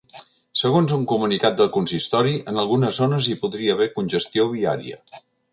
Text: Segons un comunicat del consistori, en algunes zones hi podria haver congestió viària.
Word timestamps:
Segons 0.61 0.93
un 0.95 1.03
comunicat 1.11 1.59
del 1.59 1.69
consistori, 1.75 2.33
en 2.53 2.59
algunes 2.63 3.03
zones 3.05 3.29
hi 3.35 3.39
podria 3.45 3.77
haver 3.79 3.91
congestió 4.01 4.49
viària. 4.59 5.03